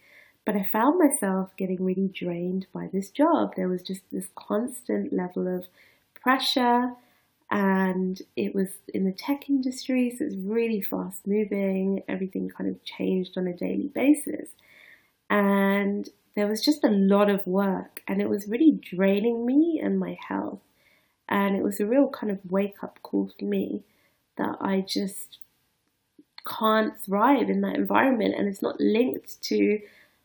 But 0.45 0.55
I 0.55 0.63
found 0.63 0.97
myself 0.99 1.51
getting 1.57 1.83
really 1.83 2.07
drained 2.07 2.67
by 2.73 2.89
this 2.91 3.09
job. 3.09 3.55
There 3.55 3.67
was 3.67 3.81
just 3.81 4.01
this 4.11 4.27
constant 4.35 5.11
level 5.11 5.53
of 5.53 5.65
pressure 6.21 6.93
and 7.51 8.21
it 8.35 8.55
was 8.55 8.69
in 8.93 9.05
the 9.05 9.11
tech 9.11 9.49
industry, 9.49 10.15
so 10.17 10.25
it's 10.25 10.35
really 10.35 10.81
fast 10.81 11.27
moving. 11.27 12.03
Everything 12.07 12.49
kind 12.49 12.69
of 12.69 12.83
changed 12.83 13.37
on 13.37 13.47
a 13.47 13.53
daily 13.53 13.91
basis. 13.93 14.49
And 15.29 16.09
there 16.35 16.47
was 16.47 16.61
just 16.61 16.83
a 16.83 16.89
lot 16.89 17.29
of 17.29 17.45
work, 17.45 18.01
and 18.07 18.21
it 18.21 18.29
was 18.29 18.47
really 18.47 18.71
draining 18.71 19.45
me 19.45 19.79
and 19.83 19.99
my 19.99 20.17
health. 20.27 20.61
And 21.29 21.55
it 21.55 21.63
was 21.63 21.79
a 21.79 21.85
real 21.85 22.09
kind 22.09 22.31
of 22.31 22.39
wake 22.49 22.83
up 22.83 22.99
call 23.03 23.31
for 23.37 23.45
me 23.45 23.83
that 24.37 24.57
I 24.59 24.81
just 24.81 25.37
can't 26.45 26.99
thrive 26.99 27.49
in 27.49 27.61
that 27.61 27.75
environment, 27.75 28.35
and 28.37 28.47
it's 28.47 28.61
not 28.61 28.79
linked 28.79 29.41
to 29.43 29.79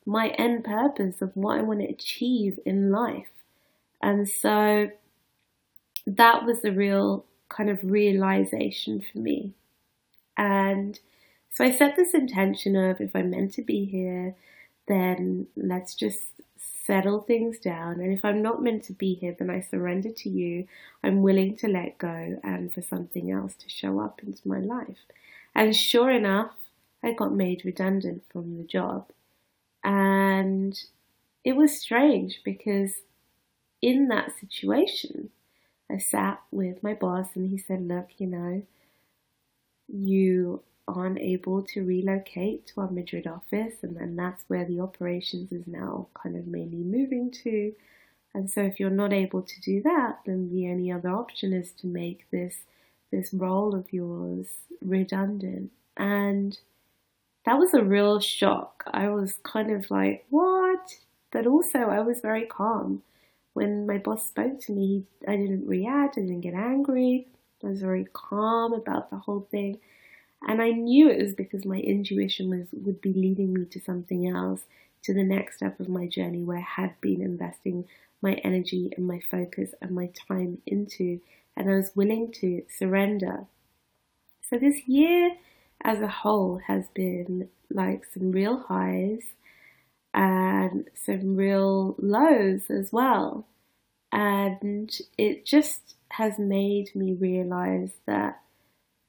my 0.07 0.29
end 0.31 0.65
purpose 0.65 1.21
of 1.21 1.37
what 1.37 1.59
I 1.59 1.63
want 1.63 1.81
to 1.81 1.87
achieve 1.87 2.59
in 2.65 2.91
life. 2.91 3.29
And 4.03 4.29
so 4.29 4.91
that 6.17 6.45
was 6.45 6.63
the 6.63 6.73
real 6.73 7.25
kind 7.49 7.69
of 7.71 7.79
realization 7.83 9.01
for 9.01 9.19
me. 9.19 9.53
And 10.37 10.99
so 11.53 11.65
I 11.65 11.73
set 11.73 11.97
this 11.97 12.15
intention 12.15 12.77
of 12.77 13.01
if 13.01 13.15
I'm 13.15 13.31
meant 13.31 13.53
to 13.55 13.63
be 13.63 13.85
here, 13.85 14.35
then 14.87 15.49
let's 15.57 15.95
just 15.95 16.21
settle 16.85 17.21
things 17.21 17.59
down. 17.59 18.01
And 18.01 18.13
if 18.13 18.25
I'm 18.25 18.41
not 18.41 18.63
meant 18.63 18.85
to 18.85 18.93
be 18.93 19.15
here, 19.15 19.37
then 19.39 19.51
I 19.51 19.61
surrender 19.61 20.11
to 20.11 20.31
you. 20.31 20.67
I'm 21.05 21.23
willing 21.23 21.57
to 21.59 21.69
let 21.69 21.99
go 21.99 22.41
and 22.43 22.73
for 22.73 22.81
something 22.81 23.31
else 23.31 23.55
to 23.57 23.69
show 23.69 24.01
up 24.01 24.21
into 24.23 24.49
my 24.49 24.61
life. 24.61 25.05
And 25.55 25.77
sure 25.77 26.11
enough, 26.11 26.53
I 27.03 27.13
got 27.13 27.35
made 27.35 27.65
redundant 27.65 28.23
from 28.33 28.57
the 28.57 28.65
job. 28.65 29.11
And 29.85 30.79
it 31.45 31.57
was 31.57 31.79
strange 31.79 32.41
because 32.45 32.93
in 33.83 34.09
that 34.09 34.33
situation, 34.39 35.31
I 35.91 35.99
sat 35.99 36.43
with 36.51 36.83
my 36.83 36.95
boss 36.95 37.29
and 37.35 37.51
he 37.51 37.59
said, 37.59 37.87
Look, 37.87 38.09
you 38.19 38.27
know, 38.27 38.63
you 39.89 40.63
aren't 40.87 41.19
able 41.19 41.63
to 41.63 41.85
relocate 41.85 42.67
to 42.67 42.81
our 42.81 42.91
Madrid 42.91 43.27
office, 43.27 43.75
and 43.83 43.97
then 43.97 44.17
that's 44.17 44.45
where 44.49 44.65
the 44.65 44.81
operations 44.81 45.53
is 45.53 45.67
now 45.67 46.09
kind 46.15 46.37
of 46.37 46.47
mainly 46.47 46.79
moving 46.79 47.31
to. 47.31 47.75
And 48.35 48.51
so, 48.51 48.63
if 48.63 48.79
you're 48.79 48.91
not 48.91 49.13
able 49.13 49.43
to 49.43 49.61
do 49.61 49.83
that, 49.83 50.21
then 50.27 50.51
the 50.51 50.69
only 50.69 50.91
other 50.93 51.11
option 51.11 51.53
is 51.53 51.73
to 51.81 51.87
make 51.87 52.27
this 52.31 52.59
this 53.11 53.33
role 53.33 53.75
of 53.75 53.93
yours 53.93 54.49
redundant. 54.83 55.71
And 55.97 56.59
that 57.45 57.59
was 57.59 57.73
a 57.73 57.83
real 57.83 58.21
shock. 58.21 58.85
I 58.87 59.09
was 59.09 59.39
kind 59.43 59.71
of 59.71 59.91
like, 59.91 60.27
what? 60.29 60.97
But 61.31 61.47
also, 61.47 61.79
I 61.81 62.01
was 62.01 62.21
very 62.21 62.45
calm. 62.45 63.03
When 63.59 63.89
my 63.89 63.99
boss 63.99 64.25
spoke 64.25 64.61
to 64.61 64.73
me, 64.73 65.03
I 65.27 65.35
didn't 65.35 65.67
react, 65.67 66.17
I 66.17 66.21
didn't 66.21 66.43
get 66.43 66.55
angry. 66.55 67.27
I 67.65 67.67
was 67.67 67.81
very 67.81 68.07
calm 68.13 68.73
about 68.73 69.11
the 69.11 69.17
whole 69.19 69.49
thing. 69.51 69.81
And 70.47 70.63
I 70.63 70.71
knew 70.71 71.11
it 71.11 71.21
was 71.21 71.35
because 71.35 71.65
my 71.65 71.79
intuition 71.79 72.51
was 72.51 72.69
would 72.73 73.01
be 73.01 73.13
leading 73.13 73.53
me 73.53 73.65
to 73.65 73.81
something 73.81 74.29
else, 74.29 74.63
to 75.03 75.13
the 75.13 75.25
next 75.25 75.57
step 75.57 75.81
of 75.81 75.89
my 75.89 76.07
journey 76.07 76.45
where 76.45 76.59
I 76.59 76.83
had 76.83 77.01
been 77.01 77.21
investing 77.21 77.89
my 78.23 78.35
energy 78.45 78.93
and 78.97 79.09
my 79.09 79.19
focus 79.29 79.71
and 79.83 79.91
my 79.91 80.11
time 80.29 80.59
into, 80.65 81.21
and 81.57 81.69
I 81.69 81.75
was 81.75 81.97
willing 81.97 82.31
to 82.35 82.63
surrender. 82.69 83.47
So 84.49 84.57
this 84.57 84.87
year 84.87 85.33
as 85.83 86.01
a 86.01 86.07
whole 86.07 86.61
has 86.69 86.85
been 86.95 87.49
like 87.71 88.05
some 88.05 88.31
real 88.31 88.59
highs 88.69 89.23
and 90.15 90.89
some 90.95 91.37
real 91.37 91.95
lows 91.99 92.71
as 92.71 92.93
well. 92.93 93.47
And 94.13 94.91
it 95.17 95.45
just 95.45 95.95
has 96.13 96.39
made 96.39 96.95
me 96.95 97.13
realize 97.13 97.93
that 98.07 98.41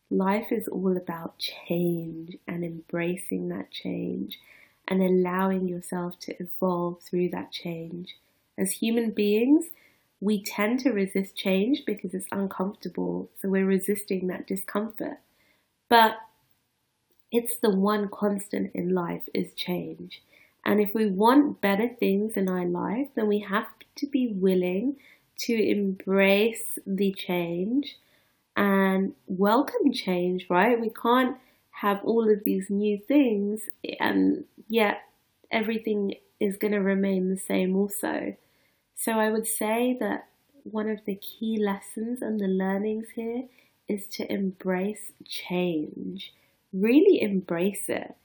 life 0.10 0.52
is 0.52 0.68
all 0.68 0.98
about 0.98 1.38
change 1.38 2.38
and 2.48 2.64
embracing 2.64 3.50
that 3.50 3.72
change 3.72 4.40
and 4.88 5.02
allowing 5.02 5.68
yourself 5.68 6.20
to 6.20 6.36
evolve 6.42 7.02
through 7.02 7.30
that 7.30 7.52
change. 7.52 8.16
As 8.58 8.74
human 8.74 9.12
beings, 9.12 9.66
we 10.20 10.44
tend 10.44 10.80
to 10.82 10.92
resist 10.92 11.36
change 11.36 11.84
because 11.86 12.14
it's 12.14 12.28
uncomfortable, 12.32 13.30
so 13.42 13.50
we're 13.50 13.66
resisting 13.66 14.28
that 14.28 14.48
discomfort. 14.48 15.20
But 15.90 16.18
it's 17.32 17.56
the 17.58 17.70
one 17.70 18.10
constant 18.10 18.72
in 18.74 18.94
life 18.94 19.30
is 19.34 19.54
change. 19.54 20.22
And 20.66 20.80
if 20.80 20.94
we 20.94 21.08
want 21.08 21.62
better 21.62 21.88
things 21.88 22.34
in 22.36 22.50
our 22.50 22.66
life, 22.66 23.08
then 23.16 23.28
we 23.28 23.40
have 23.40 23.68
to 23.98 24.08
be 24.08 24.28
willing 24.28 24.98
to 25.40 25.54
embrace 25.54 26.78
the 26.86 27.14
change 27.14 27.98
and 28.56 29.14
welcome 29.28 29.94
change, 29.94 30.48
right? 30.50 30.80
We 30.80 30.90
can't 30.90 31.38
have 31.72 32.02
all 32.04 32.30
of 32.30 32.44
these 32.44 32.70
new 32.70 32.98
things 32.98 33.62
and 34.00 34.44
yet 34.68 35.04
everything 35.50 36.16
is 36.40 36.58
going 36.58 36.74
to 36.74 36.80
remain 36.80 37.30
the 37.30 37.38
same 37.38 37.76
also. 37.76 38.36
So 38.96 39.14
I 39.14 39.32
would 39.32 39.48
say 39.48 39.96
that 40.02 40.28
one 40.64 40.90
of 40.90 41.06
the 41.06 41.16
key 41.16 41.58
lessons 41.58 42.22
and 42.22 42.40
the 42.40 42.48
learnings 42.48 43.08
here 43.16 43.46
is 43.88 44.06
to 44.08 44.32
embrace 44.32 45.12
change. 45.26 46.34
Really 46.74 47.22
embrace 47.22 47.86
it 47.88 48.16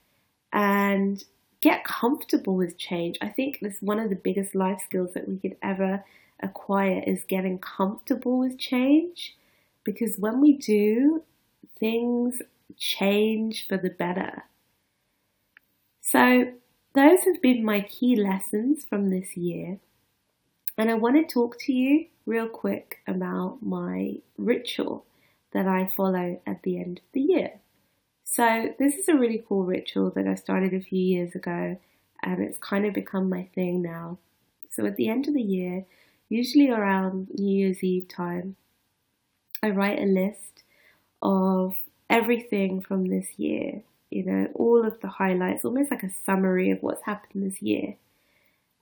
and 0.51 1.23
get 1.65 1.83
comfortable 1.83 2.55
with 2.55 2.77
change. 2.77 3.17
I 3.21 3.27
think 3.27 3.57
this 3.59 3.81
one 3.81 3.97
of 3.97 4.11
the 4.11 4.15
biggest 4.15 4.53
life 4.53 4.79
skills 4.85 5.15
that 5.15 5.27
we 5.27 5.37
could 5.37 5.57
ever 5.63 6.03
acquire 6.39 7.01
is 7.07 7.23
getting 7.27 7.57
comfortable 7.57 8.37
with 8.37 8.59
change 8.59 9.35
because 9.83 10.19
when 10.19 10.41
we 10.41 10.53
do, 10.53 11.23
things 11.79 12.43
change 12.77 13.67
for 13.67 13.77
the 13.77 13.89
better. 13.89 14.43
So, 16.01 16.53
those 16.93 17.23
have 17.23 17.41
been 17.41 17.65
my 17.65 17.81
key 17.81 18.15
lessons 18.15 18.85
from 18.87 19.09
this 19.09 19.35
year. 19.35 19.79
And 20.77 20.91
I 20.91 20.93
want 20.93 21.15
to 21.15 21.33
talk 21.33 21.57
to 21.61 21.73
you 21.73 22.05
real 22.27 22.47
quick 22.47 22.99
about 23.07 23.63
my 23.63 24.17
ritual 24.37 25.07
that 25.51 25.67
I 25.67 25.91
follow 25.97 26.39
at 26.45 26.61
the 26.61 26.79
end 26.79 26.99
of 26.99 27.05
the 27.13 27.21
year. 27.21 27.53
So, 28.25 28.73
this 28.77 28.95
is 28.95 29.07
a 29.07 29.15
really 29.15 29.41
cool 29.47 29.63
ritual 29.63 30.09
that 30.11 30.27
I 30.27 30.35
started 30.35 30.73
a 30.73 30.81
few 30.81 30.99
years 30.99 31.33
ago, 31.33 31.77
and 32.21 32.43
it's 32.43 32.57
kind 32.57 32.85
of 32.85 32.93
become 32.93 33.29
my 33.29 33.43
thing 33.55 33.81
now. 33.81 34.17
So, 34.69 34.85
at 34.85 34.97
the 34.97 35.07
end 35.07 35.27
of 35.29 35.33
the 35.33 35.41
year, 35.41 35.85
usually 36.27 36.69
around 36.69 37.29
New 37.37 37.57
Year's 37.57 37.83
Eve 37.83 38.07
time, 38.09 38.57
I 39.63 39.69
write 39.69 39.99
a 39.99 40.05
list 40.05 40.63
of 41.21 41.75
everything 42.09 42.81
from 42.81 43.05
this 43.07 43.39
year, 43.39 43.83
you 44.11 44.23
know, 44.25 44.49
all 44.55 44.85
of 44.85 45.01
the 45.01 45.07
highlights, 45.09 45.65
almost 45.65 45.91
like 45.91 46.03
a 46.03 46.11
summary 46.25 46.71
of 46.71 46.83
what's 46.83 47.03
happened 47.05 47.45
this 47.45 47.61
year. 47.61 47.95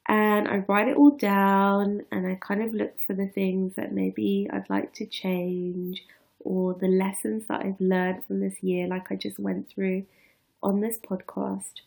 And 0.08 0.48
I 0.48 0.58
write 0.68 0.90
it 0.90 0.98
all 0.98 1.12
down 1.12 2.06
and 2.12 2.28
I 2.28 2.36
kind 2.36 2.62
of 2.64 2.74
look 2.74 3.00
for 3.08 3.14
the 3.14 3.28
things 3.28 3.76
that 3.76 3.94
maybe 3.94 4.50
I'd 4.52 4.70
like 4.70 4.94
to 4.96 5.06
change 5.06 6.04
or 6.44 6.74
the 6.74 6.88
lessons 6.88 7.48
that 7.48 7.62
I've 7.62 7.80
learned 7.80 8.26
from 8.26 8.40
this 8.40 8.62
year, 8.62 8.88
like 8.88 9.12
I 9.12 9.16
just 9.16 9.40
went 9.40 9.70
through 9.70 10.06
on 10.62 10.82
this 10.82 10.98
podcast. 10.98 11.82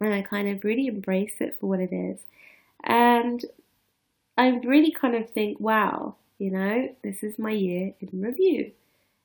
And 0.00 0.14
I 0.14 0.22
kind 0.22 0.48
of 0.48 0.64
really 0.64 0.86
embrace 0.86 1.34
it 1.40 1.56
for 1.58 1.66
what 1.66 1.80
it 1.80 1.92
is. 1.92 2.20
And 2.84 3.44
I 4.36 4.48
really 4.64 4.92
kind 4.92 5.16
of 5.16 5.30
think, 5.30 5.58
wow, 5.58 6.14
you 6.38 6.50
know, 6.50 6.94
this 7.02 7.22
is 7.22 7.38
my 7.38 7.50
year 7.50 7.94
in 8.00 8.22
review. 8.22 8.72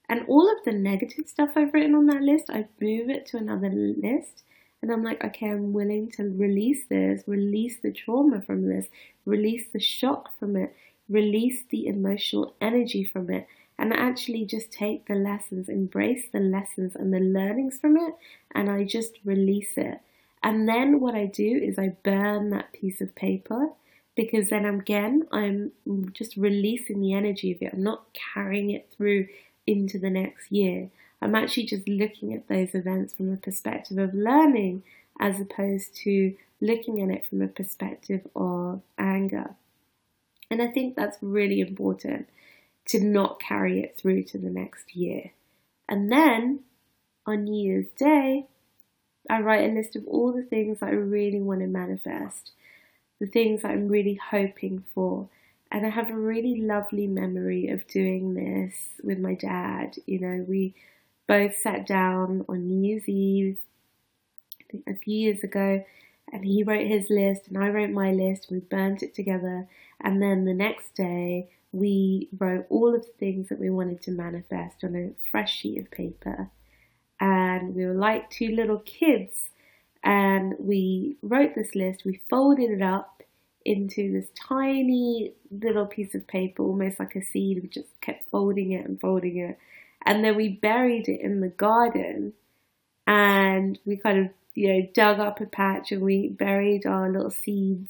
And 0.10 0.26
all 0.28 0.52
of 0.52 0.64
the 0.66 0.74
negative 0.74 1.28
stuff 1.28 1.52
I've 1.56 1.74
written 1.74 1.96
on 1.96 2.08
that 2.08 2.22
list, 2.22 2.46
I 2.50 2.66
move 2.82 3.10
it 3.10 3.26
to 3.28 3.38
another 3.38 3.70
list. 3.70 4.44
And 4.82 4.92
I'm 4.92 5.04
like, 5.04 5.24
okay, 5.24 5.50
I'm 5.50 5.72
willing 5.72 6.12
to 6.12 6.24
release 6.24 6.84
this, 6.90 7.24
release 7.26 7.78
the 7.82 7.92
trauma 7.92 8.42
from 8.42 8.68
this, 8.68 8.88
release 9.26 9.66
the 9.72 9.80
shock 9.80 10.38
from 10.38 10.58
it, 10.58 10.76
release 11.08 11.64
the 11.70 11.88
emotional 11.88 12.54
energy 12.60 13.04
from 13.06 13.30
it, 13.30 13.48
and 13.78 13.94
actually 13.94 14.46
just 14.46 14.72
take 14.72 15.08
the 15.08 15.16
lessons, 15.16 15.68
embrace 15.68 16.26
the 16.32 16.40
lessons 16.40 16.96
and 16.96 17.14
the 17.14 17.20
learnings 17.20 17.80
from 17.80 17.98
it, 17.98 18.14
and 18.54 18.70
I 18.70 18.84
just 18.84 19.18
release 19.26 19.78
it. 19.78 20.00
And 20.42 20.68
then 20.68 21.00
what 21.00 21.16
I 21.16 21.26
do 21.26 21.60
is 21.64 21.80
I 21.80 21.96
burn 22.04 22.50
that 22.50 22.74
piece 22.74 23.02
of 23.02 23.16
paper 23.16 23.70
because 24.16 24.50
then 24.50 24.66
again, 24.66 25.28
I'm 25.32 25.72
just 26.14 26.38
releasing 26.38 27.02
the 27.02 27.14
energy 27.14 27.52
of 27.52 27.62
it. 27.62 27.74
I'm 27.74 27.84
not 27.84 28.06
carrying 28.14 28.70
it 28.70 28.90
through 28.96 29.28
into 29.66 29.98
the 29.98 30.10
next 30.10 30.52
year. 30.52 30.90
I'm 31.22 31.36
actually 31.36 31.66
just 31.66 31.88
looking 31.88 32.34
at 32.34 32.48
those 32.48 32.76
events 32.76 33.14
from 33.14 33.32
a 33.32 33.38
perspective 33.38 33.98
of 33.98 34.14
learning 34.14 34.84
as 35.20 35.40
opposed 35.40 35.96
to 36.04 36.36
looking 36.60 37.02
at 37.02 37.10
it 37.10 37.26
from 37.26 37.42
a 37.42 37.48
perspective 37.48 38.28
of 38.36 38.82
anger. 38.98 39.56
And 40.52 40.62
I 40.62 40.68
think 40.68 40.96
that's 40.96 41.18
really 41.22 41.62
important 41.62 42.28
to 42.86 43.00
not 43.00 43.40
carry 43.40 43.80
it 43.80 43.98
through 43.98 44.24
to 44.24 44.38
the 44.38 44.50
next 44.50 44.96
year. 44.96 45.32
And 45.88 46.12
then 46.12 46.62
on 47.26 47.46
New 47.46 47.64
Year's 47.64 47.92
Day, 47.98 48.48
I 49.30 49.40
write 49.40 49.70
a 49.70 49.74
list 49.74 49.96
of 49.96 50.06
all 50.08 50.34
the 50.34 50.44
things 50.44 50.80
that 50.80 50.90
I 50.90 50.94
really 50.94 51.40
want 51.40 51.62
to 51.62 51.68
manifest 51.68 52.52
the 53.24 53.28
things 53.28 53.62
that 53.62 53.72
I'm 53.72 53.88
really 53.88 54.20
hoping 54.32 54.84
for. 54.94 55.30
And 55.72 55.86
I 55.86 55.90
have 55.90 56.10
a 56.10 56.18
really 56.18 56.62
lovely 56.62 57.08
memory 57.08 57.70
of 57.70 57.88
doing 57.88 58.34
this 58.34 58.76
with 59.02 59.18
my 59.18 59.34
dad. 59.34 59.96
You 60.06 60.20
know, 60.20 60.46
we 60.46 60.76
both 61.26 61.56
sat 61.56 61.88
down 61.88 62.44
on 62.50 62.68
New 62.68 62.86
Year's 62.86 63.08
Eve, 63.08 63.58
a 64.86 64.96
few 64.96 65.18
years 65.18 65.44
ago, 65.44 65.86
and 66.34 66.44
he 66.44 66.64
wrote 66.64 66.88
his 66.88 67.10
list 67.10 67.48
and 67.48 67.58
I 67.58 67.70
wrote 67.70 67.92
my 67.92 68.12
list. 68.12 68.48
We 68.52 68.60
burnt 68.60 69.04
it 69.04 69.16
together. 69.16 69.68
And 70.02 70.22
then 70.22 70.44
the 70.44 70.54
next 70.54 70.94
day, 70.94 71.50
we 71.74 72.30
wrote 72.38 72.68
all 72.70 72.96
of 72.96 73.02
the 73.02 73.12
things 73.20 73.50
that 73.50 73.60
we 73.60 73.70
wanted 73.70 74.02
to 74.04 74.12
manifest 74.12 74.84
on 74.84 74.96
a 74.96 75.30
fresh 75.30 75.58
sheet 75.58 75.80
of 75.80 75.92
paper. 75.92 76.50
And 77.20 77.76
we 77.76 77.86
were 77.86 77.96
like 77.96 78.30
two 78.30 78.56
little 78.56 78.80
kids 78.80 79.50
and 80.04 80.54
we 80.60 81.18
wrote 81.22 81.56
this 81.56 81.74
list, 81.76 82.04
we 82.06 82.22
folded 82.30 82.70
it 82.70 82.82
up 82.82 83.24
into 83.66 84.12
this 84.12 84.28
tiny 84.36 85.34
little 85.50 85.86
piece 85.86 86.14
of 86.14 86.28
paper, 86.28 86.62
almost 86.62 87.00
like 87.00 87.16
a 87.16 87.24
seed. 87.24 87.62
We 87.64 87.70
just 87.70 87.90
kept 88.02 88.30
folding 88.30 88.72
it 88.72 88.86
and 88.86 89.00
folding 89.00 89.38
it. 89.38 89.58
And 90.06 90.24
then 90.24 90.36
we 90.36 90.50
buried 90.50 91.08
it 91.08 91.22
in 91.22 91.40
the 91.40 91.48
garden 91.48 92.34
and 93.08 93.80
we 93.86 93.98
kind 93.98 94.20
of, 94.20 94.32
you 94.54 94.68
know, 94.68 94.88
dug 94.94 95.20
up 95.20 95.42
a 95.42 95.46
patch 95.46 95.92
and 95.92 96.02
we 96.02 96.28
buried 96.28 96.86
our 96.86 97.10
little 97.10 97.32
seeds 97.32 97.90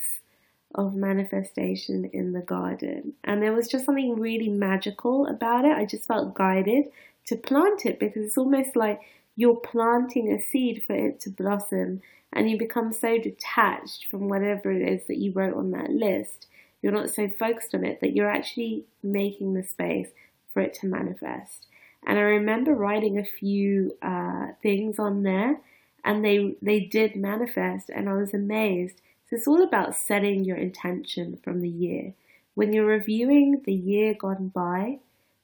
of 0.76 0.96
manifestation 0.96 2.06
in 2.14 2.34
the 2.34 2.42
garden. 2.42 3.14
And 3.24 3.42
there 3.42 3.54
was 3.54 3.68
just 3.68 3.86
something 3.86 4.20
really 4.20 4.50
magical 4.50 5.28
about 5.28 5.66
it. 5.66 5.76
I 5.76 5.86
just 5.86 6.08
felt 6.08 6.34
guided 6.34 6.86
to 7.28 7.36
plant 7.36 7.86
it 7.86 8.00
because 8.00 8.26
it's 8.26 8.38
almost 8.38 8.76
like 8.76 9.02
you're 9.36 9.56
planting 9.56 10.32
a 10.32 10.42
seed 10.42 10.84
for 10.86 10.96
it 10.96 11.20
to 11.22 11.30
blossom 11.30 12.02
and 12.32 12.50
you 12.50 12.58
become 12.58 12.92
so 12.92 13.18
detached 13.18 14.08
from 14.10 14.28
whatever 14.28 14.72
it 14.72 14.82
is 14.82 15.08
that 15.08 15.18
you 15.18 15.32
wrote 15.32 15.56
on 15.56 15.72
that 15.72 15.92
list. 15.92 16.48
You're 16.82 16.92
not 16.92 17.12
so 17.12 17.30
focused 17.30 17.74
on 17.74 17.86
it 17.86 18.02
that 18.02 18.16
you're 18.16 18.30
actually 18.30 18.86
making 19.02 19.54
the 19.54 19.64
space 19.64 20.10
for 20.52 20.62
it 20.62 20.74
to 20.76 20.88
manifest. 20.88 21.68
And 22.06 22.18
I 22.18 22.24
remember 22.24 22.74
writing 22.74 23.18
a 23.18 23.26
few 23.26 23.96
uh, 24.02 24.48
things 24.62 25.00
on 25.00 25.24
there, 25.24 25.62
and 26.04 26.24
they 26.24 26.56
they 26.62 26.82
did 26.82 27.16
manifest, 27.16 27.90
and 27.90 28.10
I 28.10 28.14
was 28.14 28.34
amazed. 28.34 29.00
It's 29.34 29.48
all 29.48 29.64
about 29.64 29.96
setting 29.96 30.44
your 30.44 30.58
intention 30.58 31.40
from 31.44 31.62
the 31.62 31.70
year. 31.70 32.14
When 32.54 32.72
you're 32.72 32.86
reviewing 32.86 33.64
the 33.66 33.74
year 33.74 34.14
gone 34.14 34.50
by, 34.50 35.00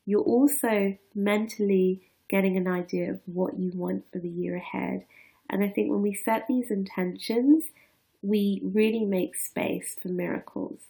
you're 0.06 0.22
also 0.22 0.96
mentally 1.16 2.02
getting 2.30 2.56
an 2.56 2.68
idea 2.68 3.10
of 3.10 3.20
what 3.26 3.58
you 3.58 3.72
want 3.74 4.06
for 4.12 4.20
the 4.20 4.30
year 4.30 4.56
ahead. 4.56 5.06
And 5.50 5.64
I 5.64 5.70
think 5.70 5.90
when 5.90 6.04
we 6.04 6.14
set 6.14 6.46
these 6.48 6.70
intentions, 6.70 7.64
we 8.22 8.62
really 8.64 9.06
make 9.06 9.36
space 9.36 9.96
for 10.00 10.10
miracles. 10.10 10.82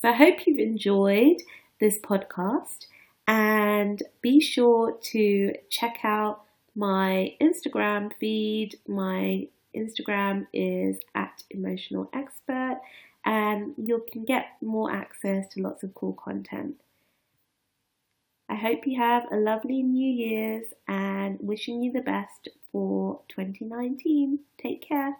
So 0.00 0.08
I 0.08 0.12
hope 0.12 0.46
you've 0.46 0.58
enjoyed 0.58 1.42
this 1.78 1.98
podcast 1.98 2.86
and 3.28 4.02
be 4.22 4.40
sure 4.40 4.96
to 5.12 5.52
check 5.68 5.98
out 6.04 6.40
my 6.74 7.36
Instagram 7.38 8.12
feed. 8.18 8.78
My 8.88 9.48
Instagram 9.76 10.46
is 10.52 10.98
at 11.14 11.42
emotional 11.50 12.10
expert 12.12 12.80
and 13.24 13.74
you 13.76 14.04
can 14.10 14.24
get 14.24 14.46
more 14.60 14.92
access 14.92 15.46
to 15.48 15.62
lots 15.62 15.82
of 15.82 15.94
cool 15.94 16.14
content. 16.14 16.74
I 18.48 18.54
hope 18.54 18.86
you 18.86 19.00
have 19.00 19.24
a 19.32 19.36
lovely 19.36 19.82
New 19.82 20.08
Year's 20.08 20.66
and 20.86 21.36
wishing 21.40 21.82
you 21.82 21.92
the 21.92 22.00
best 22.00 22.48
for 22.70 23.20
2019. 23.28 24.38
Take 24.62 24.86
care. 24.86 25.16